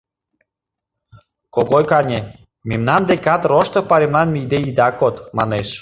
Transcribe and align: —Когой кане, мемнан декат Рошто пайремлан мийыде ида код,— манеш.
—Когой 1.55 1.83
кане, 1.91 2.19
мемнан 2.69 3.01
декат 3.09 3.41
Рошто 3.51 3.79
пайремлан 3.89 4.27
мийыде 4.31 4.59
ида 4.69 4.89
код,— 4.99 5.15
манеш. 5.37 5.69